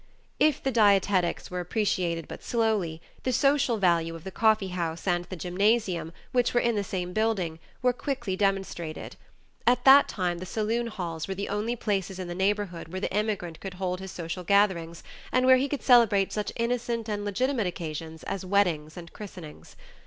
[0.39, 5.25] If the dietetics were appreciated but slowly, the social value of the coffee house and
[5.25, 9.15] the gymnasium, which were in the same building, were quickly demonstrated.
[9.67, 13.15] At that time the saloon halls were the only places in the neighborhood where the
[13.15, 17.67] immigrant could hold his social gatherings, and where he could celebrate such innocent and legitimate
[17.67, 19.75] occasions as weddings and christenings.